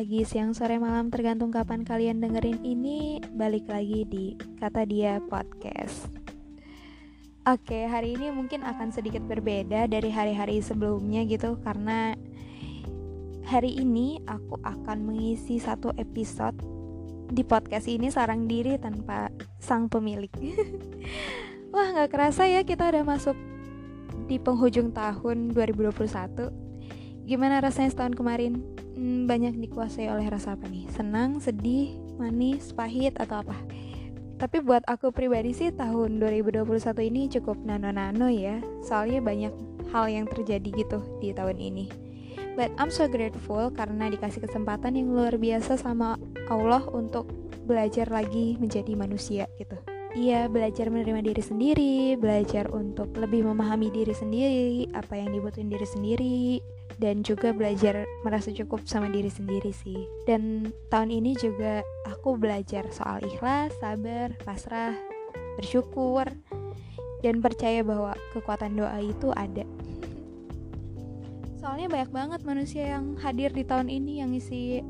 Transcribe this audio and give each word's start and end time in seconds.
pagi, 0.00 0.24
siang, 0.24 0.56
sore, 0.56 0.80
malam 0.80 1.12
tergantung 1.12 1.52
kapan 1.52 1.84
kalian 1.84 2.24
dengerin 2.24 2.64
ini 2.64 3.20
Balik 3.36 3.68
lagi 3.68 4.08
di 4.08 4.32
Kata 4.56 4.88
Dia 4.88 5.20
Podcast. 5.20 6.08
Oke, 7.44 7.84
hari 7.84 8.16
ini 8.16 8.32
mungkin 8.32 8.64
akan 8.64 8.96
sedikit 8.96 9.20
berbeda 9.28 9.84
dari 9.92 10.08
hari-hari 10.08 10.64
sebelumnya 10.64 11.20
gitu 11.28 11.60
Karena 11.60 12.16
hari 13.44 13.76
ini 13.76 14.24
aku 14.24 14.56
akan 14.64 15.04
mengisi 15.04 15.60
satu 15.60 15.92
episode 16.00 16.56
di 17.28 17.44
podcast 17.44 17.84
ini 17.84 18.08
sarang 18.08 18.48
diri 18.48 18.80
tanpa 18.80 19.28
sang 19.60 19.92
pemilik. 19.92 20.32
Wah 21.76 21.92
gak 21.92 22.08
kerasa 22.08 22.48
ya 22.48 22.64
kita 22.64 22.88
udah 22.88 23.04
masuk 23.04 23.36
di 24.32 24.40
penghujung 24.40 24.96
tahun 24.96 25.52
2021 25.52 27.28
Gimana 27.28 27.60
rasanya 27.60 27.92
setahun 27.92 28.16
kemarin? 28.16 28.79
Hmm, 29.00 29.24
banyak 29.24 29.56
dikuasai 29.56 30.12
oleh 30.12 30.28
rasa 30.28 30.60
apa 30.60 30.68
nih? 30.68 30.84
Senang, 30.92 31.40
sedih, 31.40 31.96
manis, 32.20 32.76
pahit, 32.76 33.16
atau 33.16 33.40
apa? 33.40 33.56
Tapi 34.40 34.64
buat 34.64 34.80
aku 34.88 35.12
pribadi 35.12 35.52
sih 35.52 35.68
tahun 35.68 36.16
2021 36.16 36.64
ini 37.12 37.28
cukup 37.28 37.60
nano-nano 37.60 38.32
ya 38.32 38.56
Soalnya 38.80 39.20
banyak 39.20 39.52
hal 39.92 40.08
yang 40.08 40.24
terjadi 40.24 40.64
gitu 40.64 41.04
di 41.20 41.36
tahun 41.36 41.60
ini 41.60 41.92
But 42.56 42.72
I'm 42.80 42.88
so 42.88 43.04
grateful 43.04 43.68
karena 43.68 44.08
dikasih 44.08 44.48
kesempatan 44.48 44.96
yang 44.96 45.12
luar 45.12 45.36
biasa 45.36 45.76
sama 45.76 46.16
Allah 46.48 46.80
untuk 46.88 47.28
belajar 47.68 48.08
lagi 48.08 48.56
menjadi 48.56 48.96
manusia 48.96 49.44
gitu 49.60 49.76
Iya, 50.10 50.50
belajar 50.50 50.90
menerima 50.90 51.22
diri 51.22 51.38
sendiri, 51.38 52.18
belajar 52.18 52.66
untuk 52.74 53.14
lebih 53.14 53.46
memahami 53.46 53.94
diri 53.94 54.10
sendiri, 54.10 54.90
apa 54.90 55.14
yang 55.14 55.30
dibutuhin 55.30 55.70
diri 55.70 55.86
sendiri, 55.86 56.58
dan 56.98 57.22
juga 57.22 57.54
belajar 57.54 58.08
merasa 58.26 58.50
cukup 58.50 58.82
sama 58.88 59.12
diri 59.12 59.30
sendiri 59.30 59.70
sih. 59.70 60.00
Dan 60.26 60.72
tahun 60.90 61.14
ini 61.14 61.38
juga 61.38 61.84
aku 62.08 62.34
belajar 62.40 62.88
soal 62.90 63.22
ikhlas, 63.22 63.70
sabar, 63.78 64.34
pasrah, 64.42 64.96
bersyukur, 65.60 66.26
dan 67.20 67.44
percaya 67.44 67.84
bahwa 67.84 68.16
kekuatan 68.32 68.80
doa 68.80 68.98
itu 68.98 69.30
ada. 69.36 69.64
Soalnya 71.60 71.92
banyak 71.92 72.10
banget 72.10 72.40
manusia 72.48 72.96
yang 72.96 73.20
hadir 73.20 73.52
di 73.52 73.68
tahun 73.68 73.92
ini 73.92 74.24
yang 74.24 74.32
isi 74.32 74.80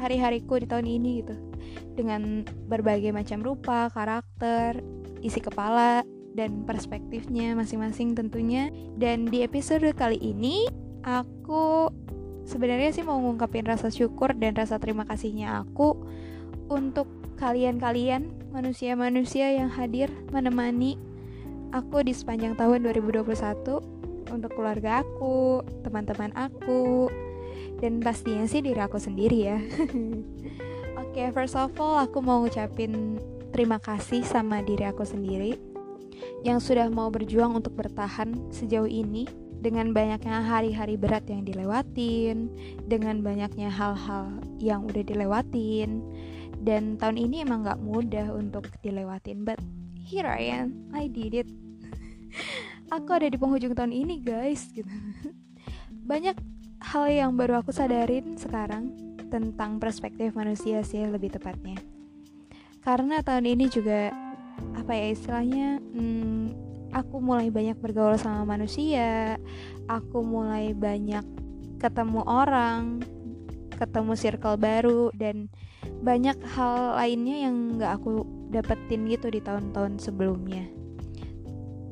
hari-hariku 0.00 0.56
di 0.56 0.66
tahun 0.66 0.88
ini 0.88 1.10
gitu. 1.20 1.36
Dengan 1.94 2.42
berbagai 2.66 3.12
macam 3.12 3.44
rupa, 3.44 3.92
karakter, 3.92 4.80
isi 5.20 5.44
kepala, 5.44 6.00
dan 6.34 6.66
perspektifnya 6.66 7.54
masing-masing 7.54 8.16
tentunya. 8.16 8.72
Dan 8.96 9.28
di 9.28 9.44
episode 9.44 9.86
kali 9.94 10.18
ini 10.18 10.66
aku 11.04 11.92
sebenarnya 12.48 12.90
sih 12.96 13.04
mau 13.04 13.20
ngungkapin 13.20 13.68
rasa 13.68 13.92
syukur 13.92 14.32
dan 14.32 14.56
rasa 14.56 14.80
terima 14.80 15.04
kasihnya 15.04 15.60
aku 15.60 16.00
untuk 16.72 17.06
kalian-kalian 17.36 18.32
manusia-manusia 18.56 19.52
yang 19.52 19.68
hadir 19.68 20.08
menemani 20.32 20.96
aku 21.76 22.00
di 22.00 22.16
sepanjang 22.16 22.56
tahun 22.56 22.88
2021 22.88 23.28
untuk 24.32 24.50
keluarga 24.56 25.04
aku, 25.04 25.60
teman-teman 25.84 26.32
aku, 26.32 27.12
dan 27.78 28.00
pastinya 28.00 28.48
sih 28.48 28.64
diri 28.64 28.80
aku 28.80 28.96
sendiri 28.96 29.38
ya. 29.46 29.58
Oke, 31.04 31.20
okay, 31.20 31.28
first 31.30 31.54
of 31.54 31.76
all 31.76 32.00
aku 32.00 32.24
mau 32.24 32.42
ngucapin 32.42 33.20
terima 33.54 33.78
kasih 33.78 34.26
sama 34.26 34.64
diri 34.64 34.88
aku 34.88 35.06
sendiri 35.06 35.54
yang 36.42 36.58
sudah 36.58 36.90
mau 36.90 37.10
berjuang 37.10 37.54
untuk 37.54 37.74
bertahan 37.78 38.34
sejauh 38.50 38.88
ini 38.88 39.43
dengan 39.64 39.96
banyaknya 39.96 40.44
hari-hari 40.44 41.00
berat 41.00 41.24
yang 41.24 41.40
dilewatin, 41.48 42.52
dengan 42.84 43.24
banyaknya 43.24 43.72
hal-hal 43.72 44.36
yang 44.60 44.84
udah 44.84 45.00
dilewatin, 45.00 46.04
dan 46.60 47.00
tahun 47.00 47.16
ini 47.16 47.48
emang 47.48 47.64
gak 47.64 47.80
mudah 47.80 48.28
untuk 48.36 48.68
dilewatin, 48.84 49.40
but 49.48 49.56
here 49.96 50.28
I 50.28 50.52
am, 50.52 50.92
I 50.92 51.08
did 51.08 51.32
it. 51.32 51.48
aku 52.94 53.16
ada 53.16 53.32
di 53.32 53.40
penghujung 53.40 53.72
tahun 53.72 53.96
ini 53.96 54.20
guys, 54.20 54.68
gitu. 54.68 54.84
Banyak 56.10 56.36
hal 56.84 57.08
yang 57.08 57.32
baru 57.32 57.64
aku 57.64 57.72
sadarin 57.72 58.36
sekarang 58.36 58.92
tentang 59.32 59.80
perspektif 59.80 60.36
manusia 60.36 60.84
sih 60.84 61.08
lebih 61.08 61.32
tepatnya. 61.32 61.80
Karena 62.84 63.24
tahun 63.24 63.48
ini 63.48 63.72
juga 63.72 64.12
apa 64.76 64.92
ya 64.92 65.06
istilahnya 65.10 65.80
hmm, 65.80 66.63
aku 66.94 67.18
mulai 67.18 67.50
banyak 67.50 67.76
bergaul 67.76 68.14
sama 68.16 68.46
manusia 68.46 69.36
aku 69.90 70.22
mulai 70.22 70.72
banyak 70.72 71.26
ketemu 71.82 72.22
orang 72.24 73.02
ketemu 73.74 74.12
circle 74.14 74.56
baru 74.56 75.10
dan 75.18 75.50
banyak 76.00 76.36
hal 76.54 76.96
lainnya 76.96 77.36
yang 77.48 77.76
gak 77.76 78.00
aku 78.00 78.24
dapetin 78.48 79.10
gitu 79.10 79.28
di 79.28 79.42
tahun-tahun 79.42 79.98
sebelumnya. 79.98 80.70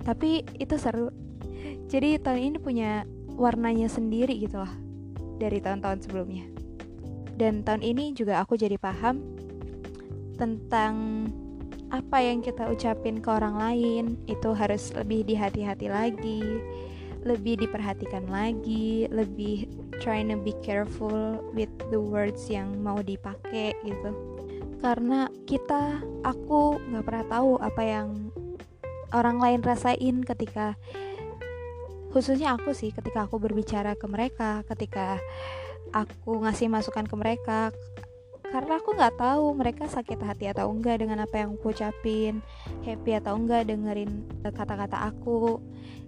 Tapi 0.07 0.47
itu 0.59 0.79
seru. 0.79 1.11
Jadi 1.91 2.19
tahun 2.23 2.55
ini 2.55 2.59
punya 2.63 2.91
warnanya 3.35 3.91
sendiri 3.91 4.39
gitu 4.39 4.63
lah 4.63 4.73
dari 5.43 5.59
tahun-tahun 5.59 6.07
sebelumnya. 6.07 6.47
Dan 7.37 7.67
tahun 7.67 7.83
ini 7.83 8.15
juga 8.15 8.41
aku 8.41 8.55
jadi 8.55 8.79
paham 8.79 9.21
tentang 10.39 11.27
apa 11.93 12.25
yang 12.25 12.41
kita 12.41 12.73
ucapin 12.73 13.21
ke 13.21 13.29
orang 13.29 13.61
lain 13.61 14.05
itu 14.25 14.57
harus 14.57 14.97
lebih 14.97 15.29
dihati-hati 15.29 15.93
lagi, 15.93 16.41
lebih 17.21 17.61
diperhatikan 17.61 18.25
lagi, 18.33 19.05
lebih 19.13 19.69
trying 20.01 20.33
to 20.33 20.41
be 20.41 20.57
careful 20.65 21.37
with 21.53 21.69
the 21.93 22.01
words 22.01 22.49
yang 22.49 22.81
mau 22.81 23.05
dipakai 23.05 23.77
gitu. 23.85 24.11
Karena 24.81 25.29
kita, 25.45 26.01
aku 26.25 26.81
nggak 26.81 27.05
pernah 27.05 27.27
tahu 27.29 27.61
apa 27.61 27.83
yang 27.85 28.09
orang 29.13 29.37
lain 29.37 29.61
rasain 29.61 30.25
ketika 30.25 30.81
khususnya 32.11 32.57
aku 32.57 32.73
sih 32.73 32.93
ketika 32.93 33.29
aku 33.29 33.37
berbicara 33.37 33.97
ke 34.01 34.09
mereka, 34.09 34.65
ketika 34.65 35.21
aku 35.93 36.41
ngasih 36.41 36.73
masukan 36.73 37.05
ke 37.05 37.15
mereka 37.21 37.69
karena 38.53 38.77
aku 38.77 38.93
nggak 38.93 39.17
tahu 39.17 39.57
mereka 39.57 39.89
sakit 39.89 40.21
hati 40.21 40.53
atau 40.53 40.69
enggak 40.69 41.01
dengan 41.01 41.25
apa 41.25 41.41
yang 41.41 41.57
aku 41.57 41.73
ucapin 41.73 42.45
happy 42.85 43.17
atau 43.17 43.41
enggak 43.41 43.65
dengerin 43.73 44.29
kata-kata 44.45 45.09
aku. 45.09 45.57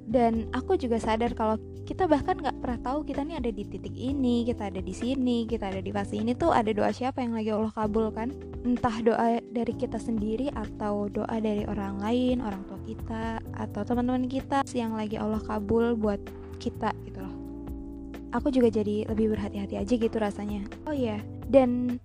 Dan 0.04 0.52
aku 0.52 0.76
juga 0.76 1.00
sadar 1.00 1.32
kalau 1.32 1.56
kita 1.88 2.04
bahkan 2.04 2.36
nggak 2.36 2.60
pernah 2.60 2.80
tahu 2.84 3.08
kita 3.08 3.24
nih 3.24 3.40
ada 3.40 3.48
di 3.48 3.64
titik 3.64 3.96
ini 3.96 4.44
kita 4.44 4.68
ada 4.68 4.84
di 4.84 4.92
sini 4.92 5.48
kita 5.48 5.72
ada 5.72 5.80
di 5.80 5.88
fase 5.88 6.20
ini 6.20 6.36
tuh 6.36 6.52
ada 6.52 6.68
doa 6.76 6.92
siapa 6.92 7.24
yang 7.24 7.32
lagi 7.32 7.48
Allah 7.48 7.72
kabulkan? 7.72 8.28
Entah 8.68 9.00
doa 9.00 9.40
dari 9.40 9.72
kita 9.72 9.96
sendiri 9.96 10.52
atau 10.52 11.08
doa 11.08 11.40
dari 11.40 11.64
orang 11.64 12.04
lain 12.04 12.44
orang 12.44 12.60
tua 12.68 12.76
kita 12.84 13.40
atau 13.56 13.80
teman-teman 13.88 14.28
kita 14.28 14.60
yang 14.76 14.92
lagi 14.92 15.16
Allah 15.16 15.40
kabul 15.40 15.96
buat 15.96 16.20
kita 16.60 16.92
gitu 17.08 17.24
loh. 17.24 17.36
Aku 18.36 18.52
juga 18.52 18.68
jadi 18.68 19.08
lebih 19.08 19.32
berhati-hati 19.32 19.80
aja 19.80 19.94
gitu 19.96 20.16
rasanya. 20.20 20.68
Oh 20.84 20.92
iya 20.92 21.16
yeah. 21.16 21.20
dan 21.48 21.96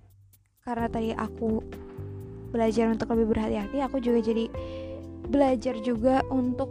karena 0.70 0.86
tadi 0.86 1.10
aku 1.10 1.58
belajar 2.54 2.86
untuk 2.94 3.10
lebih 3.14 3.34
berhati-hati 3.34 3.82
aku 3.82 3.98
juga 3.98 4.22
jadi 4.22 4.46
belajar 5.26 5.74
juga 5.82 6.22
untuk 6.30 6.70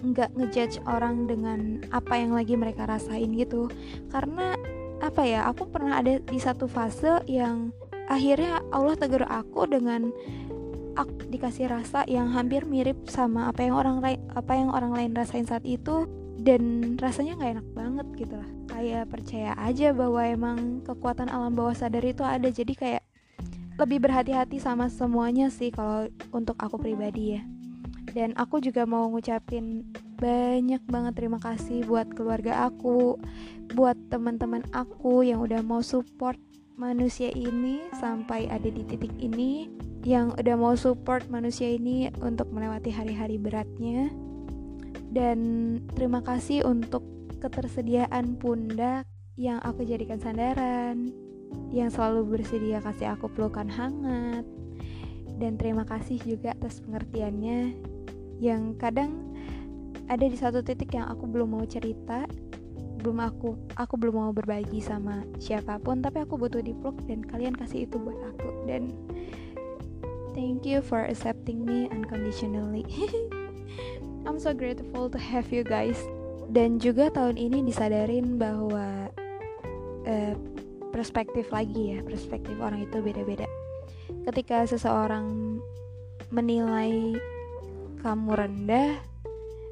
nggak 0.00 0.32
ngejudge 0.34 0.80
orang 0.88 1.28
dengan 1.28 1.84
apa 1.92 2.16
yang 2.16 2.32
lagi 2.32 2.56
mereka 2.56 2.88
rasain 2.88 3.30
gitu. 3.36 3.68
Karena 4.08 4.56
apa 5.00 5.22
ya 5.24 5.46
aku 5.48 5.68
pernah 5.68 6.00
ada 6.00 6.18
di 6.20 6.38
satu 6.40 6.66
fase 6.66 7.20
yang 7.28 7.72
akhirnya 8.08 8.64
Allah 8.72 8.96
tegur 8.96 9.24
aku 9.28 9.68
dengan 9.68 10.08
aku 10.96 11.30
dikasih 11.30 11.70
rasa 11.70 12.02
yang 12.10 12.32
hampir 12.32 12.66
mirip 12.66 13.06
sama 13.06 13.48
apa 13.48 13.62
yang 13.62 13.76
orang 13.76 14.02
lain 14.02 14.20
apa 14.34 14.52
yang 14.56 14.70
orang 14.72 14.92
lain 14.92 15.12
rasain 15.14 15.46
saat 15.46 15.62
itu 15.62 16.08
dan 16.40 16.96
rasanya 16.96 17.36
nggak 17.36 17.52
enak 17.60 17.68
banget 17.76 18.06
gitu 18.16 18.34
lah. 18.40 18.50
Kayak 18.72 19.04
percaya 19.12 19.52
aja 19.60 19.92
bahwa 19.92 20.22
emang 20.24 20.58
kekuatan 20.86 21.28
alam 21.28 21.52
bawah 21.52 21.76
sadar 21.76 22.00
itu 22.00 22.24
ada 22.24 22.48
jadi 22.48 22.72
kayak 22.72 23.02
lebih 23.80 24.04
berhati-hati 24.04 24.60
sama 24.60 24.92
semuanya 24.92 25.48
sih 25.48 25.72
kalau 25.72 26.12
untuk 26.36 26.60
aku 26.60 26.76
pribadi 26.76 27.40
ya. 27.40 27.42
Dan 28.12 28.36
aku 28.36 28.60
juga 28.60 28.84
mau 28.84 29.08
ngucapin 29.08 29.88
banyak 30.20 30.84
banget 30.84 31.16
terima 31.16 31.40
kasih 31.40 31.88
buat 31.88 32.12
keluarga 32.12 32.68
aku 32.68 33.16
buat 33.72 33.96
teman-teman 34.12 34.60
aku 34.76 35.24
yang 35.24 35.40
udah 35.40 35.64
mau 35.64 35.80
support 35.80 36.36
manusia 36.76 37.32
ini 37.32 37.80
sampai 37.96 38.50
ada 38.52 38.68
di 38.68 38.84
titik 38.84 39.16
ini 39.16 39.72
yang 40.04 40.36
udah 40.36 40.56
mau 40.60 40.76
support 40.76 41.28
manusia 41.32 41.72
ini 41.72 42.12
untuk 42.20 42.52
melewati 42.52 42.92
hari-hari 42.92 43.40
beratnya. 43.40 44.12
Dan 45.10 45.38
terima 45.96 46.20
kasih 46.20 46.68
untuk 46.68 47.02
ketersediaan 47.40 48.36
pundak 48.36 49.08
yang 49.40 49.60
aku 49.64 49.88
jadikan 49.88 50.20
sandaran 50.20 51.29
yang 51.70 51.90
selalu 51.90 52.38
bersedia 52.38 52.82
kasih 52.82 53.14
aku 53.14 53.30
pelukan 53.30 53.70
hangat. 53.70 54.46
Dan 55.40 55.56
terima 55.56 55.88
kasih 55.88 56.20
juga 56.20 56.52
atas 56.52 56.84
pengertiannya 56.84 57.74
yang 58.40 58.76
kadang 58.76 59.32
ada 60.10 60.26
di 60.26 60.36
satu 60.36 60.60
titik 60.60 60.92
yang 60.92 61.06
aku 61.08 61.24
belum 61.30 61.54
mau 61.54 61.64
cerita 61.64 62.26
belum 63.00 63.16
aku 63.24 63.56
aku 63.80 63.94
belum 63.96 64.14
mau 64.14 64.32
berbagi 64.36 64.84
sama 64.84 65.24
siapa 65.40 65.80
pun 65.80 66.04
tapi 66.04 66.20
aku 66.20 66.36
butuh 66.36 66.60
dipeluk 66.60 67.00
dan 67.08 67.24
kalian 67.24 67.56
kasih 67.56 67.88
itu 67.88 67.96
buat 67.96 68.20
aku. 68.36 68.68
Dan 68.68 68.92
thank 70.36 70.68
you 70.68 70.84
for 70.84 71.00
accepting 71.08 71.64
me 71.64 71.88
unconditionally. 71.88 72.84
I'm 74.28 74.36
so 74.36 74.52
grateful 74.52 75.08
to 75.08 75.18
have 75.18 75.48
you 75.48 75.64
guys. 75.64 75.96
Dan 76.50 76.76
juga 76.82 77.08
tahun 77.08 77.40
ini 77.40 77.64
disadarin 77.64 78.36
bahwa 78.36 79.08
uh, 80.04 80.34
perspektif 80.90 81.48
lagi 81.54 81.96
ya 81.96 82.04
perspektif 82.04 82.54
orang 82.58 82.84
itu 82.84 82.98
beda-beda 83.02 83.46
ketika 84.26 84.66
seseorang 84.66 85.58
menilai 86.30 87.18
kamu 88.00 88.30
rendah 88.32 89.00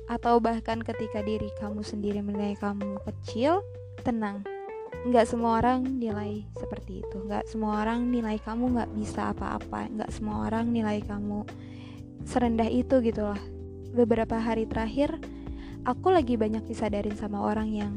atau 0.08 0.40
bahkan 0.40 0.80
ketika 0.80 1.20
diri 1.20 1.52
kamu 1.60 1.84
sendiri 1.84 2.24
menilai 2.24 2.56
kamu 2.56 2.96
kecil, 3.04 3.60
tenang. 4.02 4.40
Nggak 5.04 5.28
semua 5.28 5.60
orang 5.60 6.00
nilai 6.00 6.48
seperti 6.56 7.04
itu. 7.04 7.16
Nggak 7.28 7.44
semua 7.46 7.84
orang 7.84 8.08
nilai 8.08 8.40
kamu 8.40 8.72
nggak 8.74 8.90
bisa 8.96 9.36
apa-apa. 9.36 9.86
Nggak 9.92 10.10
semua 10.10 10.48
orang 10.48 10.72
nilai 10.72 11.04
kamu 11.04 11.44
serendah 12.24 12.66
itu 12.66 13.04
gitu 13.04 13.22
lah. 13.28 13.40
Beberapa 13.92 14.40
hari 14.40 14.64
terakhir, 14.64 15.20
aku 15.84 16.08
lagi 16.08 16.40
banyak 16.40 16.64
disadarin 16.64 17.14
sama 17.14 17.44
orang 17.44 17.68
yang 17.70 17.92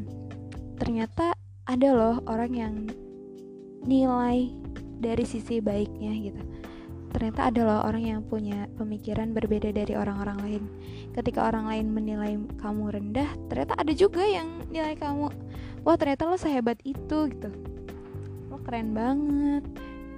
ternyata 0.77 1.33
ada 1.65 1.89
loh 1.95 2.15
orang 2.27 2.51
yang 2.51 2.75
nilai 3.85 4.53
dari 5.01 5.25
sisi 5.25 5.57
baiknya 5.57 6.13
gitu 6.31 6.41
ternyata 7.11 7.51
ada 7.51 7.61
loh 7.67 7.81
orang 7.83 8.03
yang 8.07 8.21
punya 8.23 8.71
pemikiran 8.79 9.35
berbeda 9.35 9.75
dari 9.75 9.93
orang-orang 9.99 10.37
lain. 10.47 10.63
Ketika 11.11 11.43
orang 11.43 11.67
lain 11.67 11.91
menilai 11.91 12.39
kamu 12.55 12.87
rendah, 12.87 13.29
ternyata 13.51 13.75
ada 13.75 13.91
juga 13.91 14.23
yang 14.23 14.63
nilai 14.71 14.95
kamu, 14.95 15.27
wah 15.83 15.95
ternyata 15.99 16.31
lo 16.31 16.39
sehebat 16.39 16.79
itu 16.87 17.27
gitu. 17.27 17.51
Lo 18.47 18.57
keren 18.63 18.95
banget. 18.95 19.67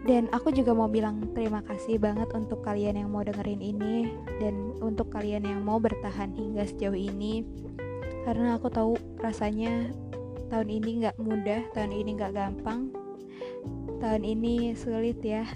Dan 0.03 0.27
aku 0.35 0.51
juga 0.51 0.75
mau 0.75 0.91
bilang 0.91 1.31
terima 1.31 1.63
kasih 1.63 1.95
banget 1.95 2.27
untuk 2.35 2.59
kalian 2.59 2.99
yang 2.99 3.09
mau 3.09 3.23
dengerin 3.23 3.63
ini 3.63 4.11
dan 4.43 4.75
untuk 4.83 5.07
kalian 5.15 5.47
yang 5.47 5.63
mau 5.63 5.79
bertahan 5.79 6.35
hingga 6.35 6.67
sejauh 6.67 6.95
ini. 6.95 7.47
Karena 8.27 8.59
aku 8.59 8.67
tahu 8.67 8.99
rasanya 9.23 9.95
tahun 10.51 10.69
ini 10.69 11.07
nggak 11.07 11.17
mudah, 11.23 11.63
tahun 11.71 11.95
ini 11.95 12.19
nggak 12.19 12.35
gampang, 12.35 12.91
tahun 14.03 14.27
ini 14.27 14.75
sulit 14.75 15.23
ya. 15.23 15.47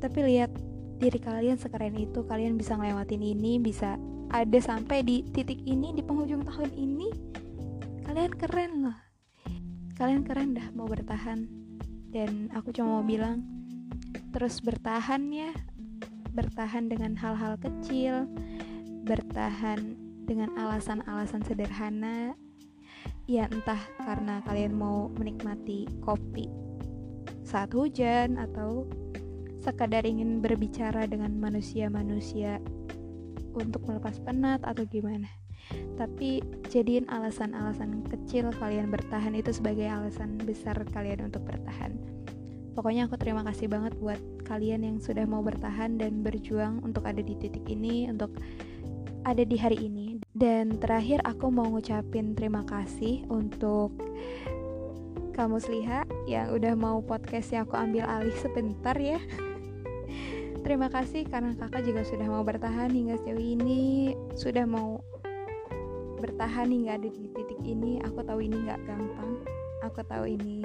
Tapi 0.00 0.18
lihat 0.24 0.48
diri 0.96 1.20
kalian 1.20 1.60
sekeren 1.60 1.92
itu 2.00 2.24
kalian 2.24 2.56
bisa 2.56 2.80
ngelewatin 2.80 3.20
ini 3.20 3.60
bisa 3.60 4.00
ada 4.32 4.58
sampai 4.64 5.04
di 5.04 5.28
titik 5.28 5.60
ini 5.68 5.92
di 5.92 6.00
penghujung 6.00 6.48
tahun 6.48 6.72
ini 6.72 7.08
kalian 8.08 8.32
keren 8.32 8.72
loh. 8.88 8.98
Kalian 10.00 10.24
keren 10.24 10.56
dah 10.56 10.72
mau 10.72 10.88
bertahan. 10.88 11.44
Dan 12.12 12.48
aku 12.56 12.72
cuma 12.72 13.00
mau 13.00 13.04
bilang 13.04 13.44
terus 14.32 14.64
bertahan 14.64 15.28
ya. 15.28 15.52
Bertahan 16.32 16.88
dengan 16.88 17.12
hal-hal 17.20 17.60
kecil 17.60 18.24
bertahan 19.02 19.98
dengan 20.22 20.54
alasan-alasan 20.54 21.42
sederhana 21.42 22.38
ya 23.32 23.48
entah 23.48 23.80
karena 24.04 24.44
kalian 24.44 24.76
mau 24.76 25.08
menikmati 25.16 25.88
kopi 26.04 26.52
saat 27.48 27.72
hujan 27.72 28.36
atau 28.36 28.84
sekadar 29.56 30.04
ingin 30.04 30.44
berbicara 30.44 31.08
dengan 31.08 31.32
manusia-manusia 31.40 32.60
untuk 33.56 33.88
melepas 33.88 34.20
penat 34.20 34.60
atau 34.68 34.84
gimana. 34.84 35.32
Tapi 35.96 36.44
jadiin 36.68 37.08
alasan-alasan 37.08 38.04
kecil 38.10 38.52
kalian 38.60 38.92
bertahan 38.92 39.32
itu 39.32 39.54
sebagai 39.54 39.88
alasan 39.88 40.36
besar 40.42 40.76
kalian 40.92 41.32
untuk 41.32 41.46
bertahan. 41.48 41.94
Pokoknya 42.76 43.06
aku 43.08 43.16
terima 43.16 43.44
kasih 43.48 43.68
banget 43.68 43.96
buat 43.96 44.18
kalian 44.44 44.84
yang 44.84 44.96
sudah 44.98 45.24
mau 45.24 45.44
bertahan 45.44 45.96
dan 45.96 46.20
berjuang 46.20 46.84
untuk 46.84 47.04
ada 47.08 47.20
di 47.20 47.36
titik 47.38 47.64
ini, 47.68 48.08
untuk 48.08 48.32
ada 49.22 49.44
di 49.44 49.56
hari 49.56 49.78
ini. 49.78 50.11
Dan 50.32 50.80
terakhir 50.80 51.20
aku 51.28 51.52
mau 51.52 51.68
ngucapin 51.68 52.32
terima 52.32 52.64
kasih 52.64 53.28
untuk 53.28 53.92
kamu 55.36 55.60
Sliha 55.60 56.08
yang 56.24 56.56
udah 56.56 56.72
mau 56.72 57.04
podcast 57.04 57.52
yang 57.52 57.68
aku 57.68 57.76
ambil 57.76 58.08
alih 58.08 58.32
sebentar 58.40 58.96
ya. 58.96 59.20
Terima 60.64 60.88
kasih 60.88 61.26
karena 61.26 61.52
kakak 61.58 61.84
juga 61.84 62.06
sudah 62.06 62.28
mau 62.30 62.46
bertahan 62.46 62.88
hingga 62.88 63.18
sejauh 63.18 63.40
ini, 63.40 64.14
sudah 64.38 64.62
mau 64.62 65.02
bertahan 66.22 66.70
hingga 66.70 66.96
ada 66.96 67.08
di 67.10 67.26
titik 67.34 67.60
ini. 67.66 67.98
Aku 68.06 68.22
tahu 68.22 68.46
ini 68.46 68.62
nggak 68.62 68.80
gampang, 68.86 69.42
aku 69.82 70.00
tahu 70.06 70.24
ini 70.30 70.62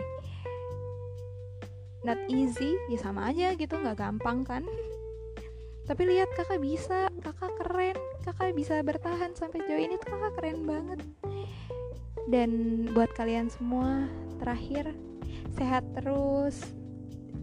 not 2.05 2.21
easy, 2.29 2.77
ya 2.87 3.01
sama 3.01 3.33
aja 3.33 3.51
gitu, 3.57 3.73
nggak 3.73 3.97
gampang 3.99 4.45
kan. 4.45 4.63
Tapi 5.89 6.01
lihat 6.07 6.29
kakak 6.37 6.61
bisa, 6.61 7.09
kakak 7.25 7.51
keren, 7.57 7.97
kakak 8.27 8.51
bisa 8.59 8.83
bertahan 8.83 9.31
sampai 9.39 9.63
jauh 9.63 9.79
ini 9.79 9.95
tuh 9.95 10.11
kakak 10.11 10.33
keren 10.35 10.67
banget. 10.67 10.99
Dan 12.27 12.51
buat 12.91 13.07
kalian 13.15 13.47
semua, 13.47 14.11
terakhir 14.43 14.91
sehat 15.55 15.87
terus, 15.95 16.59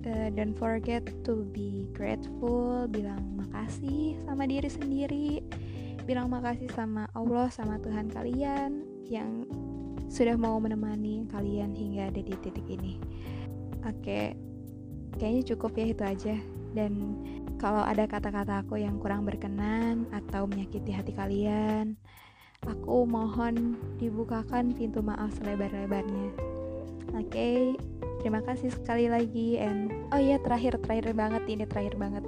uh, 0.04 0.28
don't 0.36 0.56
forget 0.60 1.02
to 1.24 1.48
be 1.56 1.88
grateful 1.96 2.84
bilang 2.92 3.20
makasih 3.40 4.20
sama 4.28 4.44
diri 4.44 4.68
sendiri 4.68 5.40
bilang 6.04 6.28
makasih 6.28 6.68
sama 6.76 7.08
Allah 7.16 7.48
sama 7.48 7.80
Tuhan 7.80 8.12
kalian 8.12 8.84
yang 9.08 9.48
sudah 10.12 10.36
mau 10.36 10.60
menemani 10.60 11.24
kalian 11.32 11.72
hingga 11.72 12.12
ada 12.12 12.20
di 12.20 12.34
titik 12.44 12.68
ini 12.68 13.00
oke 13.88 13.96
okay. 14.04 14.36
kayaknya 15.16 15.56
cukup 15.56 15.72
ya 15.80 15.86
itu 15.96 16.04
aja 16.04 16.36
dan 16.74 17.16
kalau 17.56 17.80
ada 17.80 18.04
kata-kata 18.04 18.66
aku 18.66 18.82
yang 18.82 18.98
kurang 18.98 19.24
berkenan 19.24 20.10
atau 20.10 20.44
menyakiti 20.44 20.90
hati 20.90 21.14
kalian 21.14 21.94
aku 22.66 23.06
mohon 23.06 23.78
dibukakan 23.96 24.74
pintu 24.74 25.00
maaf 25.00 25.30
selebar-lebarnya 25.38 26.34
oke 27.14 27.30
okay? 27.30 27.78
terima 28.20 28.42
kasih 28.42 28.74
sekali 28.74 29.06
lagi 29.06 29.56
and 29.62 29.94
oh 30.10 30.20
iya 30.20 30.42
terakhir 30.42 30.76
terakhir 30.82 31.14
banget 31.14 31.42
ini 31.46 31.64
terakhir 31.64 31.94
banget 31.94 32.24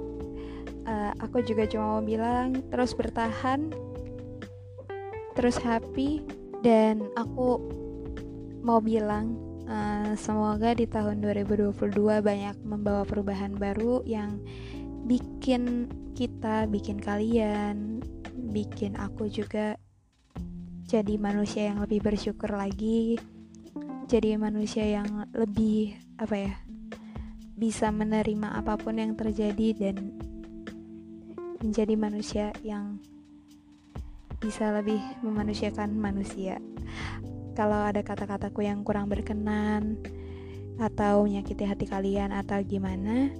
uh, 0.87 1.11
aku 1.19 1.43
juga 1.43 1.67
cuma 1.67 1.99
mau 1.99 2.03
bilang 2.03 2.63
terus 2.71 2.95
bertahan 2.95 3.69
terus 5.35 5.59
happy 5.61 6.23
dan 6.65 7.05
aku 7.13 7.61
mau 8.65 8.81
bilang 8.81 9.46
uh, 9.67 10.15
semoga 10.15 10.73
di 10.73 10.87
tahun 10.87 11.21
2022 11.21 11.75
banyak 12.23 12.55
membawa 12.63 13.03
perubahan 13.03 13.53
baru 13.55 14.01
yang 14.07 14.39
bikin 15.07 15.87
kita 16.17 16.65
bikin 16.67 16.97
kalian 16.97 18.01
bikin 18.51 18.97
aku 18.97 19.29
juga 19.29 19.77
jadi 20.87 21.19
manusia 21.19 21.69
yang 21.69 21.83
lebih 21.83 22.01
bersyukur 22.01 22.49
lagi 22.51 23.19
jadi 24.07 24.39
manusia 24.39 24.87
yang 24.87 25.27
lebih 25.35 25.99
apa 26.17 26.35
ya 26.35 26.53
bisa 27.57 27.89
menerima 27.89 28.53
apa 28.55 28.77
pun 28.77 29.01
yang 29.01 29.17
terjadi 29.17 29.73
dan 29.73 30.15
menjadi 31.57 31.93
manusia 31.97 32.45
yang 32.61 33.01
bisa 34.37 34.69
lebih 34.69 35.01
memanusiakan 35.25 35.97
manusia. 35.97 36.61
Kalau 37.57 37.89
ada 37.89 38.05
kata-kataku 38.05 38.61
yang 38.61 38.85
kurang 38.85 39.09
berkenan 39.09 39.97
atau 40.77 41.25
menyakiti 41.25 41.65
hati 41.65 41.89
kalian 41.89 42.29
atau 42.29 42.61
gimana, 42.61 43.33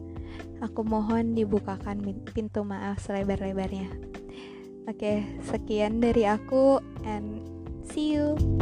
aku 0.57 0.81
mohon 0.81 1.37
dibukakan 1.37 2.01
pintu 2.33 2.65
maaf 2.65 2.97
selebar-lebarnya. 2.97 3.93
Oke, 4.89 5.21
sekian 5.45 6.01
dari 6.01 6.25
aku 6.25 6.81
and 7.05 7.45
see 7.85 8.17
you. 8.17 8.56